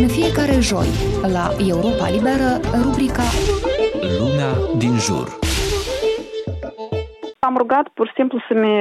[0.00, 0.86] În fiecare joi,
[1.32, 3.22] la Europa Liberă, rubrica
[4.18, 5.45] Lumea din jur.
[7.46, 8.72] Am rugat pur și simplu să-mi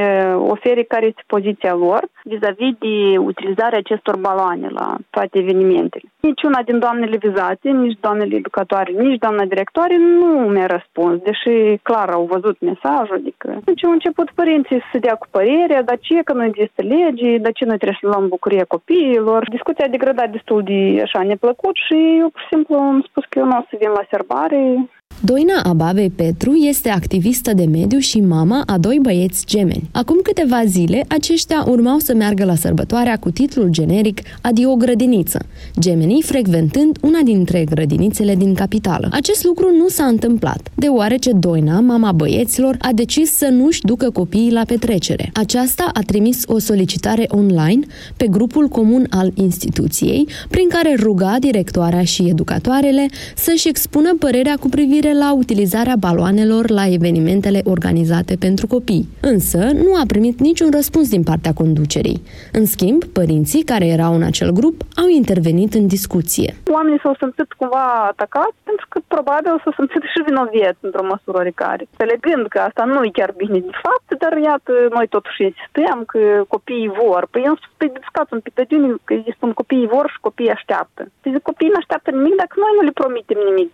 [0.53, 6.07] ofere care este poziția lor vis-a-vis de utilizarea acestor baloane la toate evenimentele.
[6.19, 12.09] Niciuna din doamnele vizate, nici doamnele educatoare, nici doamna directoare nu mi-a răspuns, deși clar
[12.09, 16.33] au văzut mesajul, adică deci au început părinții să dea cu părerea, dar ce că
[16.33, 19.49] nu există lege, dar ce noi trebuie să luăm bucuria copiilor.
[19.49, 23.39] Discuția a degradat destul de așa neplăcut și eu pur și simplu am spus că
[23.39, 24.89] eu nu o să vin la serbare,
[25.25, 29.89] Doina Ababei Petru este activistă de mediu și mama a doi băieți gemeni.
[29.91, 35.39] Acum câteva zile, aceștia urmau să meargă la sărbătoarea cu titlul generic Adio grădiniță,
[35.79, 39.07] gemenii frecventând una dintre grădinițele din capitală.
[39.11, 44.51] Acest lucru nu s-a întâmplat, deoarece Doina, mama băieților, a decis să nu-și ducă copiii
[44.51, 45.29] la petrecere.
[45.33, 47.85] Aceasta a trimis o solicitare online
[48.17, 54.69] pe grupul comun al instituției, prin care ruga directoarea și educatoarele să-și expună părerea cu
[54.69, 60.69] privire privire la utilizarea baloanelor la evenimentele organizate pentru copii, însă nu a primit niciun
[60.79, 62.21] răspuns din partea conducerii.
[62.59, 66.49] În schimb, părinții care erau în acel grup au intervenit în discuție.
[66.77, 71.83] Oamenii s-au simțit cumva atacați pentru că probabil s-au simțit și vinoviet într-o măsură oricare.
[71.91, 76.21] Înțelegând că asta nu e chiar bine de fapt, dar iată, noi totuși insistăm că
[76.55, 77.21] copiii vor.
[77.31, 78.65] Păi eu spui discuți un pic de
[79.05, 81.01] că îi spun copiii vor și copiii așteaptă.
[81.21, 83.71] Păi copiii nu așteaptă nimic dacă noi nu le promitem nimic.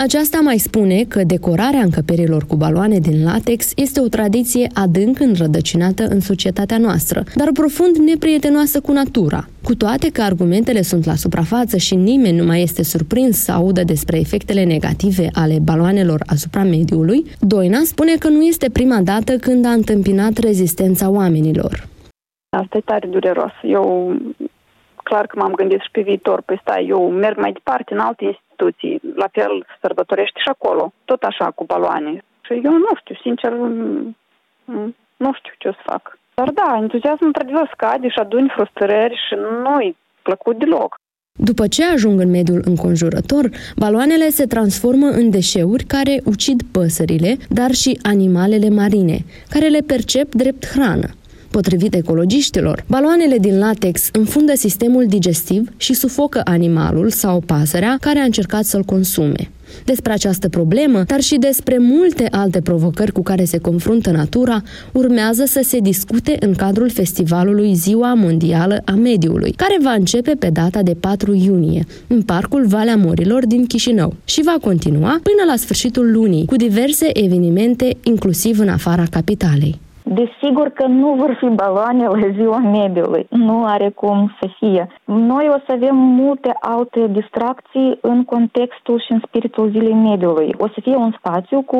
[0.00, 6.02] Aceasta mai spune că decorarea încăperilor cu baloane din latex este o tradiție adânc înrădăcinată
[6.08, 9.44] în societatea noastră, dar profund neprietenoasă cu natura.
[9.62, 13.82] Cu toate că argumentele sunt la suprafață și nimeni nu mai este surprins să audă
[13.84, 19.66] despre efectele negative ale baloanelor asupra mediului, Doina spune că nu este prima dată când
[19.66, 21.88] a întâmpinat rezistența oamenilor.
[22.56, 23.52] Asta e tare dureros.
[23.62, 24.16] Eu
[25.02, 26.42] clar că m-am gândit și pe viitor.
[26.46, 31.22] Păi stai, eu merg mai departe în alte instituții, la fel sărbătorește și acolo, tot
[31.22, 32.24] așa, cu baloane.
[32.40, 33.52] Și eu nu știu, sincer,
[35.16, 36.18] nu știu ce o să fac.
[36.34, 39.34] Dar da, entuziasmul într-adevăr scade și aduni frustrări și
[39.64, 40.94] nu-i plăcut deloc.
[41.38, 47.70] După ce ajung în mediul înconjurător, baloanele se transformă în deșeuri care ucid păsările, dar
[47.70, 49.18] și animalele marine,
[49.48, 51.08] care le percep drept hrană.
[51.52, 58.24] Potrivit ecologiștilor, baloanele din latex înfundă sistemul digestiv și sufocă animalul sau pasărea care a
[58.24, 59.50] încercat să-l consume.
[59.84, 65.44] Despre această problemă, dar și despre multe alte provocări cu care se confruntă natura, urmează
[65.44, 70.82] să se discute în cadrul festivalului Ziua Mondială a Mediului, care va începe pe data
[70.82, 76.12] de 4 iunie, în Parcul Valea Morilor din Chișinău și va continua până la sfârșitul
[76.12, 79.80] lunii, cu diverse evenimente, inclusiv în afara capitalei.
[80.04, 83.26] Desigur că nu vor fi baloane la ziua mediului.
[83.30, 84.88] Nu are cum să fie.
[85.04, 90.54] Noi o să avem multe alte distracții în contextul și în spiritul zilei mediului.
[90.58, 91.78] O să fie un spațiu cu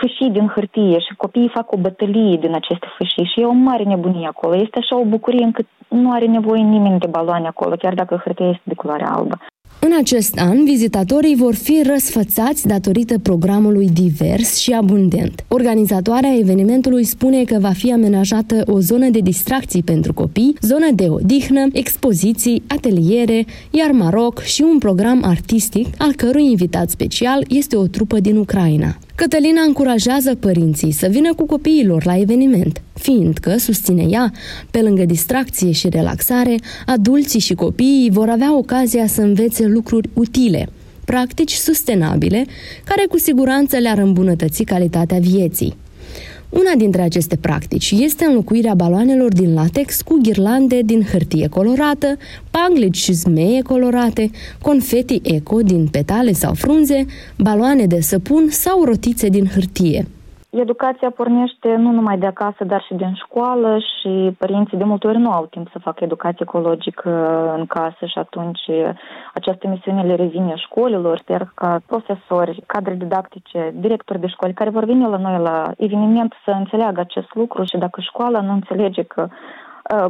[0.00, 3.82] fâșii din hârtie și copiii fac o bătălie din aceste fâșii și e o mare
[3.82, 4.54] nebunie acolo.
[4.54, 8.46] Este așa o bucurie încât nu are nevoie nimeni de baloane acolo, chiar dacă hârtia
[8.46, 9.38] este de culoare albă.
[9.84, 15.44] În acest an, vizitatorii vor fi răsfățați datorită programului divers și abundent.
[15.48, 21.06] Organizatoarea evenimentului spune că va fi amenajată o zonă de distracții pentru copii, zonă de
[21.08, 27.86] odihnă, expoziții, ateliere, iar Maroc și un program artistic, al cărui invitat special este o
[27.86, 28.96] trupă din Ucraina.
[29.14, 34.32] Cătălina încurajează părinții să vină cu copiilor la eveniment, fiindcă, susține ea,
[34.70, 36.56] pe lângă distracție și relaxare,
[36.86, 40.68] adulții și copiii vor avea ocazia să învețe lucruri utile,
[41.04, 42.46] practici sustenabile,
[42.84, 45.76] care cu siguranță le-ar îmbunătăți calitatea vieții.
[46.52, 52.16] Una dintre aceste practici este înlocuirea baloanelor din latex cu ghirlande din hârtie colorată,
[52.50, 54.30] panglici și zmeie colorate,
[54.62, 57.06] confeti eco din petale sau frunze,
[57.38, 60.06] baloane de săpun sau rotițe din hârtie.
[60.60, 65.18] Educația pornește nu numai de acasă, dar și din școală și părinții de multe ori
[65.18, 67.10] nu au timp să facă educație ecologică
[67.56, 68.60] în casă și atunci
[69.34, 71.18] această misiune le revine școlilor.
[71.18, 76.32] Sper ca profesori, cadre didactice, directori de școli care vor veni la noi la eveniment
[76.44, 79.28] să înțeleagă acest lucru și dacă școala nu înțelege că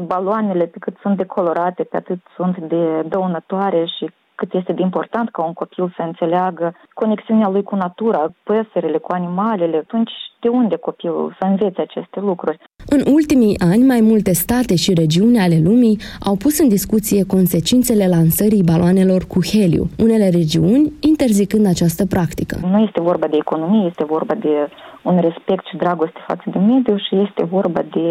[0.07, 5.31] baloanele pe cât sunt decolorate, pe atât sunt de dăunătoare și cât este de important
[5.31, 10.77] ca un copil să înțeleagă conexiunea lui cu natura, păsările, cu animalele, atunci de unde
[10.77, 12.59] copilul să învețe aceste lucruri?
[12.87, 15.99] În ultimii ani, mai multe state și regiuni ale lumii
[16.29, 22.57] au pus în discuție consecințele lansării baloanelor cu heliu, unele regiuni interzicând această practică.
[22.75, 24.69] Nu este vorba de economie, este vorba de
[25.03, 28.07] un respect și dragoste față de mediu și este vorba de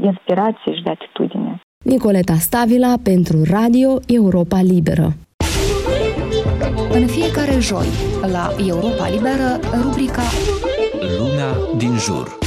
[0.00, 1.60] inspirație și de atitudine.
[1.84, 5.06] Nicoleta Stavila pentru Radio Europa Liberă.
[6.94, 7.86] În fiecare joi,
[8.30, 10.22] la Europa Liberă, rubrica
[11.18, 12.43] Luna din jur.